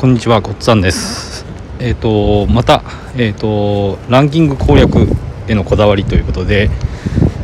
[0.00, 1.44] こんにちはごっつぁんです。
[1.78, 2.82] えっ、ー、とまた
[3.18, 5.06] えっ、ー、とランキング攻略
[5.46, 6.70] へのこだわりということで、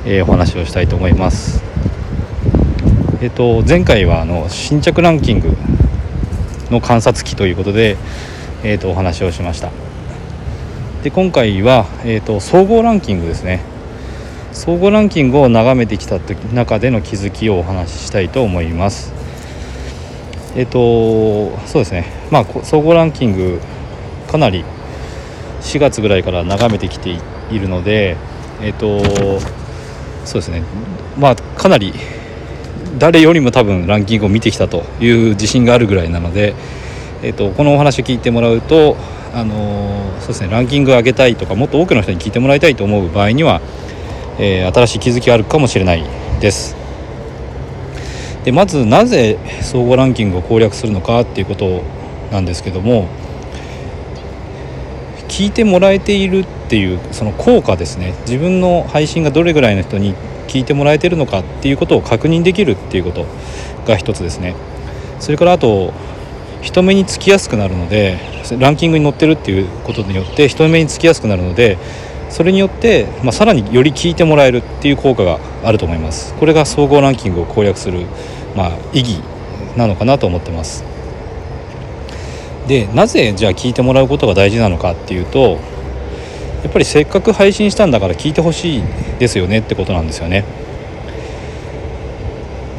[0.07, 1.63] えー、お話をしたいと思います。
[3.21, 5.55] えっ、と前回はあの新着ランキング
[6.71, 7.99] の観察記ということで
[8.63, 9.71] えっ、とお話をしました。
[11.03, 13.61] で今回はえっ、と総合ランキングですね。
[14.53, 16.19] 総合ランキングを眺めてきた
[16.55, 19.16] 中での気づきをお話ししたいと思います。
[20.57, 22.07] えっ、とそうですね。
[22.31, 23.61] まあ総合ランキング
[24.27, 24.65] かなり
[25.61, 27.19] 4月ぐらいから眺めてきて
[27.51, 28.17] いるので
[28.63, 29.01] えっ、と
[30.25, 30.63] そうですね。
[31.19, 31.93] まあかなり
[32.99, 36.55] 誰よりも多分ランキングを見てきたという自信があるぐらいなので、
[37.23, 38.97] えっとこのお話を聞いてもらうと
[39.35, 40.49] あのそうですね。
[40.49, 43.61] ランキング上げたいとかもっと多くの人に聞いてもらいたいと思う場合には、
[44.39, 46.05] えー、新しい気づきがあるかもしれない
[46.41, 46.86] です。
[48.47, 51.83] でまずなぜ総合ランキングを攻略するのかっていうこと
[52.31, 53.09] なんですけども
[55.27, 58.15] 聞いてもらえているっていうその効果ですね。
[58.21, 60.15] 自分の配信がどれぐらいの人に
[60.47, 63.27] 聞いてもらえてるのかっていうことを確認できるっていうこと
[63.85, 64.55] が一つですね。
[65.19, 65.93] それからあと
[66.63, 68.19] 人目につきやすくなるので
[68.61, 71.79] ランキングに載ってるっていうことによって人目につきやすくなるので
[72.31, 76.35] それによって、まあ、さらにより聞いてもらえるっていう効果があると思います。
[76.35, 78.07] これが総合ランキングを攻略する、
[78.57, 79.21] まあ、意義
[79.77, 80.85] なのかなと思ってます。
[82.67, 85.59] でなぜじゃあ聞いてもらうことが大事なのかっていうと
[86.65, 88.83] やっぱりせっかく配信したんだから聞いてほしい
[89.21, 90.45] ですよねってことなんですよね。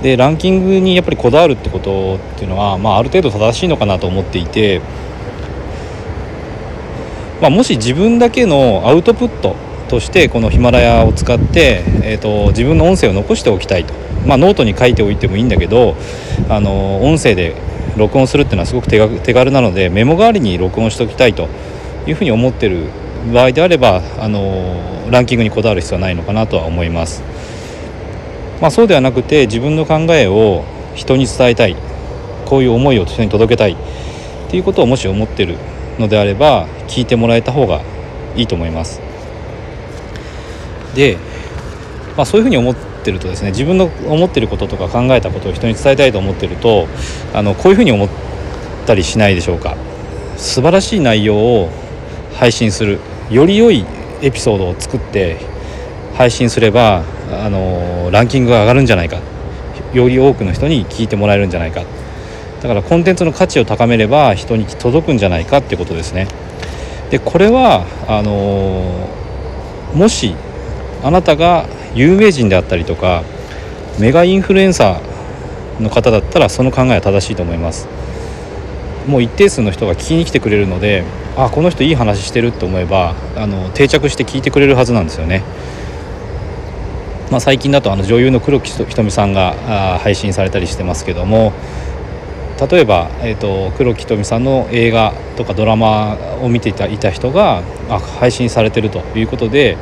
[0.02, 4.82] でランキングにやっぱりこだわるってことっていうのは、まあ、ある程度正しいのかなと思っていて
[7.42, 9.56] まあ、もし自分だけのアウトプット
[9.88, 13.94] としてこのヒマラヤを使って、えーと、自分の音声を残しておきたいと、
[14.26, 15.96] まあ、ノートに書いておいてもいいんだけど
[16.50, 17.56] あの音声で
[17.98, 21.48] 録音するっていうのはすごく手軽なのでメモ代わりに録音しておきたいと
[22.06, 22.86] いうふうに思ってる
[23.34, 27.24] 場合であればあのランキングにこだわる必要はないのかなとは思います。
[28.62, 30.64] まあ、そうではなくて自分の考えを
[30.96, 31.76] 人に伝えたい
[32.46, 33.76] こういう思いを人に届けたいっ
[34.50, 35.58] ていうことをもし思ってる
[36.00, 37.82] のであれば聞いてもらえた方が
[38.36, 39.07] いいと思います。
[40.98, 41.18] で、
[42.18, 46.88] まあ、そういうふうに思ってるとですね自分の思ってることとか考えたことを人に伝えたいと思ってると
[47.34, 48.10] あのこういうふうに思っ
[48.86, 49.78] たりしないでしょうか。
[50.36, 51.70] 素晴らしい内容を
[52.36, 53.00] 配信する
[53.32, 53.86] より良い
[54.22, 55.38] エピソードを作って
[56.16, 59.20] 配信すればあのランキングが上がるんじゃないか。
[59.94, 61.84] より多くの人に聞いてもらえるんじゃないか。
[62.62, 66.28] だからコンテンツの価値を高めれば人に届くんじゃないかってことですね。
[67.12, 69.10] でこれはあの
[69.94, 70.36] もし
[71.04, 73.24] あなたが有名人であったりとか
[74.00, 77.88] メガインフルエンサーの方だったらその考えは正しいと思います。
[79.08, 81.06] もう一定数の人が聞きに来てくれるので
[81.38, 85.44] あこの人いい話してると思えばあの定着して聞いてくれるはずなんですよね。
[87.32, 91.52] まあ、最近だとあの女優の黒木ひとみさんが配信されたりしてますけども
[92.70, 99.78] 例えば、えーと、黒木瞳さんの映画とかドラマを見ていたいた人があ配信されてるということで、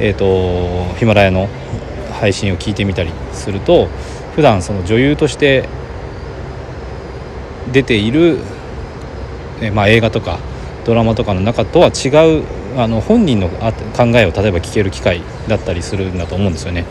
[0.00, 1.48] えーと、ヒマラヤの
[2.20, 3.88] 配信を聞いてみたりすると
[4.34, 5.68] 普段その女優として
[7.72, 8.38] 出ている、
[9.60, 10.38] えまあ、映画とか
[10.84, 12.08] ドラマとかの中とは違
[12.40, 12.44] う
[12.76, 13.58] あの本人の考
[14.14, 16.84] えを例えば聞ける機会だったりするんだと思うんですよね。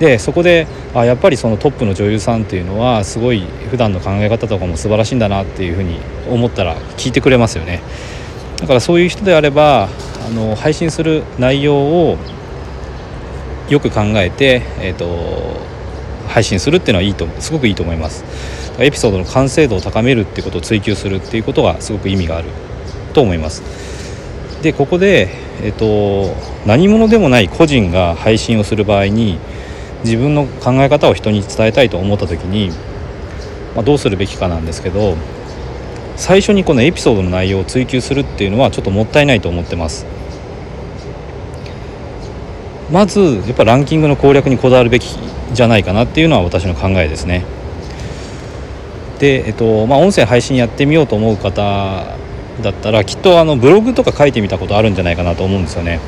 [0.00, 7.80] でそこであやっぱりそのトップの女優さんっていうのはすごい普段の考え方とかも素晴らしいんだなっていうふうに思ったら聞いてくれますよね
[8.58, 9.88] だからそういう人であれば
[10.26, 12.16] あの配信する内容を
[13.68, 15.06] よく考えて、えーと、
[16.28, 18.24] 配信するっていうのはいいとすごくいいと思います。
[18.78, 22.48] エピソードの完成度を高めるっていうことを追求するっていうことがすごく意味がある
[23.12, 23.62] と思います。
[24.62, 25.28] でここで、
[25.62, 26.34] えーと
[26.66, 29.38] 何者でもない個人が配信をする場合に
[30.04, 32.70] 自分の考え方を人に伝えたいと思った時に、
[33.74, 35.16] まあ、どうするべきかなんですけど
[36.16, 40.06] 最初にこのエピソードの内容を追求するっていうのはちょっともったいないと思ってます。
[42.92, 45.06] まずやっぱランキングの攻略にこだわるべき
[45.52, 47.42] じゃないかなっていうのは私の考えですね。
[49.18, 51.62] で、えっとまあ、音声配信やってみようと思う方
[52.62, 56.00] だったらきっとあのブログとか書いてみたことあるんじゃないかなと思うんですよね。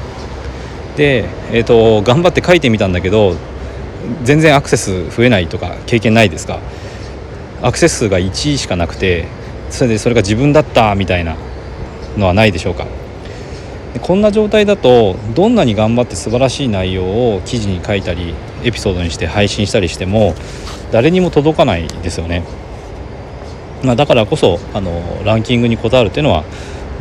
[0.96, 3.34] で、えっと、頑張って書いてみたんだけど
[4.22, 6.60] 全然アクセス増えないとか経験ないですか？
[7.62, 9.26] アクセス数が1位しかなくて
[9.70, 11.36] それでそれが自分だったみたいな
[12.18, 12.86] のはないでしょうか？
[14.00, 20.34] こんな状態だとどんなに頑張って素晴らしい内容を記事に書いたりエピソードにして配信したりしても
[20.90, 22.44] 誰にも届かないですよね。
[23.82, 26.44] まあ、だからこそあのランキングにこだわるというのは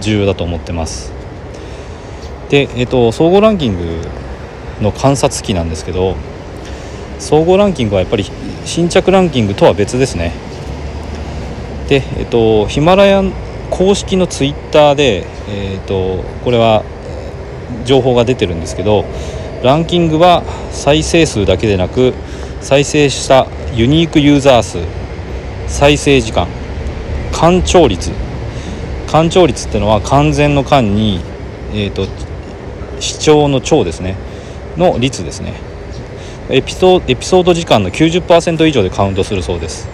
[0.02, 1.12] 重要だと思ってます。
[2.50, 4.02] で、えーと、総合ランキング
[4.82, 6.16] の観察期なんですけど
[7.20, 8.26] 総合ランキングはやっぱり
[8.66, 10.34] 新着ランキングとは別ですね。
[11.88, 13.24] で、えーと、ヒマラヤ
[13.76, 16.84] 公式のツイッターで、えーとこれは
[17.86, 19.04] 情報が出てるんですけど
[19.64, 22.14] ランキングは再生数だけでなく
[22.62, 24.78] 再生したユニークユーザー数
[25.68, 26.48] 再生時間
[27.34, 28.12] 干潮率。
[29.08, 31.20] 干潮率ってのは完全の間に、
[31.74, 32.08] えーと、
[33.02, 34.16] 視聴の超ですね。
[34.78, 35.54] の率ですね。
[36.50, 39.90] エピソエピソード時間の90%以上でカウントするそうです。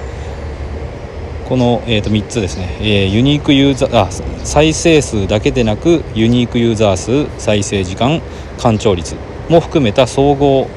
[1.50, 4.12] この、えー、と3つですね、えー、ユニークユーザーあ
[4.46, 8.22] 再生数だけでなくユニークユーザー数再生時間
[8.60, 9.16] 干潮率
[9.50, 10.68] も含めた総合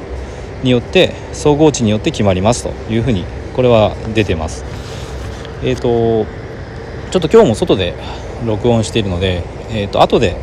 [0.62, 4.64] によって総合値によって決まりますというふうにこれは出てます。
[5.62, 6.26] えっ、ー、と
[7.10, 7.94] ちょっと今日も外で
[8.46, 10.36] 録音しているので、えーと、後で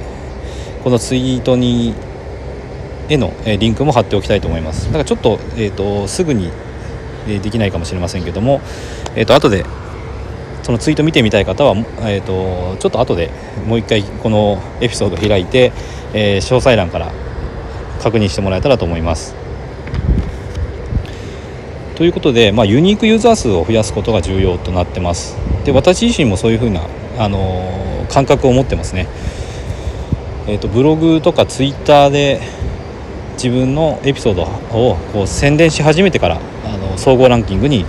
[0.83, 1.95] このツイートに
[3.09, 4.85] へのリンクも貼っておきたいと思います。
[4.85, 6.51] だからちょっと,、えーと、すぐに
[7.27, 8.61] できないかもしれませんけども、
[9.15, 9.65] えーと、後で
[10.69, 13.31] そのツイート見てみたい方は、えー、とちょっと後で
[13.66, 15.71] もう一回このエピソード開いて、
[16.13, 17.12] えー、詳細欄から
[18.04, 19.33] 確認してもらえたらと思います。
[21.95, 25.36] ということで、まあ、ユニークユーザー数を増やすことが重要となってます
[25.66, 26.81] で私自身もそういうふうな、
[27.18, 29.07] あの感覚を持ってますね
[30.48, 32.42] えーと、ブログとかツイッターで
[33.33, 37.86] 自分のエピソードをこう宣伝し始めてからあの総合ランキングに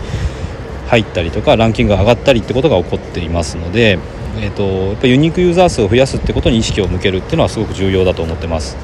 [0.90, 3.98] 入ったりとかランキングが上がったりってことが起こっていますので、
[4.40, 8.76] えーとやっぱユニークユーザー数を増やすってことに意識を向けるっていうのはすごく重要だと思ってます。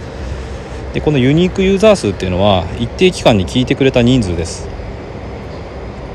[0.95, 4.69] でこのユニークユーザー数っていうのは一定期間に聞いてくれた人数です。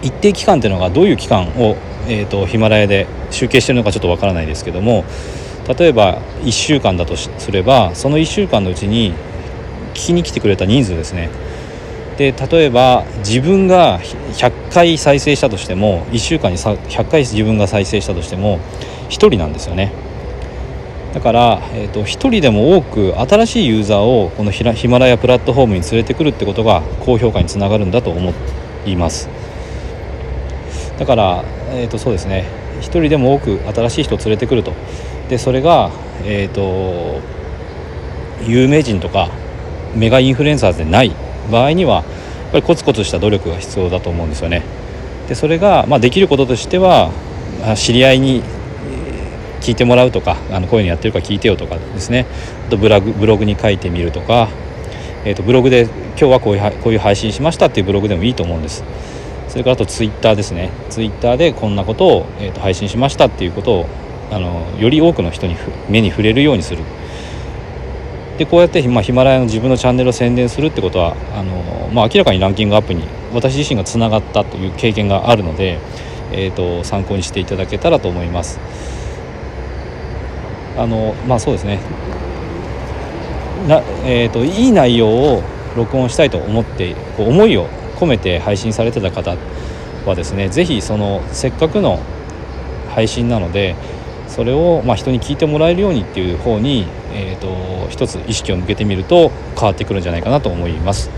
[0.01, 1.75] 一定期間っていうのがどういう期間を、
[2.07, 5.05] えーと、ヒマラヤで集計してるのかちょっとわからないですけども
[5.77, 9.13] 例えば1週間だとすればその1週間のうちに
[9.93, 11.29] 聞きに来てくれた人数ですね。
[12.17, 18.59] で例えば自分が100回再生したとしても1週間に100回自分が再生したとしても
[19.09, 19.91] 1人なんですよね。
[21.13, 28.33] だから、えーと、1人でも多く新しいユーザーをこのヒマラヤプラットフォームに連れてくるってことが高評価につながるんだと思
[28.85, 29.27] います。
[30.97, 32.45] だから、えー、とそうですね。
[32.79, 34.73] 1人でも多く新しい人を連れてくると。
[35.29, 35.91] でそれが、
[36.23, 37.19] えーと、
[38.47, 39.29] 有名人とか
[39.95, 41.11] メガインフルエンサーでない。
[41.51, 42.05] 場合にはやっ
[42.53, 44.63] ぱりコツコツした努力が必要だと思うんですよね。
[45.27, 47.11] でそれが、まあ、できることとしては
[47.75, 48.41] 知り合いに
[49.61, 52.25] 聞いてもらうとかあのこういうのやってるか聞いてよとかですね
[52.67, 54.49] あとブログブログに書いてみるとか、
[55.23, 58.83] えー、とブログで今日はこういうこういう配信しましたっていうブログでもいいと思うんです。
[59.47, 63.85] それからあとツイッターですねツイッターでこんなことを、えー、と配信しましたっていうことを
[64.31, 65.57] あのより多くの人に
[65.89, 66.83] 目に触れるようにする
[68.41, 75.77] でこうやって、まあ、ヒマラヤの自分のチャンネルを宣伝するってことはあの、まあ、明らかにランキングアップに私自身がつながったという経験があるので、
[76.31, 78.59] えーと、参考にしていただけたらと思います。
[80.75, 81.79] あのまあそうですね
[83.67, 85.43] な、えーといい内容を
[85.75, 87.67] 録音したいと思ってこう思いを
[87.97, 89.35] 込めて配信されてた方
[90.05, 91.99] はですね是非そのせっかくの
[92.95, 93.75] 配信なので
[94.31, 101.09] それをま人に聞いてもらえるようにっていう方に、えー、と一つ意識を向けてみると変わってくるんじゃないかなと思います。